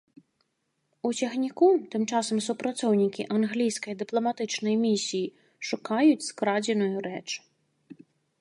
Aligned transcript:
У 1.09 1.11
цягніку 1.19 1.67
тым 1.95 2.03
часам 2.13 2.37
супрацоўнікі 2.47 3.27
англійскай 3.37 3.93
дыпламатычнай 3.99 4.75
місіі 4.87 5.31
шукаюць 5.71 6.27
скрадзеную 6.33 6.97
рэч. 7.09 7.27